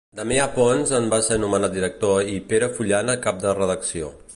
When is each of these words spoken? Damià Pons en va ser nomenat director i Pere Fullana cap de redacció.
Damià 0.19 0.45
Pons 0.55 0.93
en 1.01 1.05
va 1.11 1.19
ser 1.27 1.37
nomenat 1.45 1.77
director 1.77 2.33
i 2.33 2.41
Pere 2.53 2.75
Fullana 2.79 3.21
cap 3.29 3.45
de 3.47 3.59
redacció. 3.65 4.15